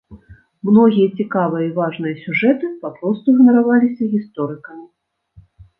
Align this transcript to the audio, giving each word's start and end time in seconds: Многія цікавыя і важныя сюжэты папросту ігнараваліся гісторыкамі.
Многія 0.69 1.07
цікавыя 1.19 1.65
і 1.67 1.69
важныя 1.81 2.15
сюжэты 2.23 2.65
папросту 2.87 3.27
ігнараваліся 3.39 4.03
гісторыкамі. 4.19 4.85